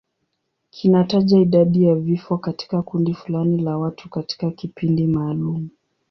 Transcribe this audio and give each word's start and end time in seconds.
Kinataja 0.69 1.39
idadi 1.39 1.83
ya 1.83 1.95
vifo 1.95 2.37
katika 2.37 2.81
kundi 2.81 3.13
fulani 3.13 3.57
la 3.61 3.77
watu 3.77 4.09
katika 4.09 4.51
kipindi 4.51 5.07
maalum. 5.07 5.69